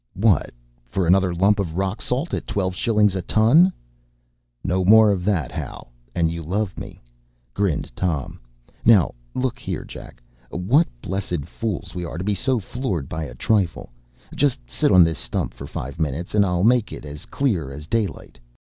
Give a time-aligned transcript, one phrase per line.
[0.15, 0.49] ”“What!
[0.87, 3.71] for another lump of rock salt, at twelve shillings a ton?”
[4.63, 6.99] “‘No more of that, Hal, an you love me,’
[7.53, 8.39] “grinned Tom.
[8.83, 10.19] “Now look here, Jack.
[10.49, 13.91] What blessed fools we are to be so floored by a trifle!
[14.33, 17.85] Just sit on this stump for five minutes, and I’ll make it as clear as
[17.85, 18.39] daylight.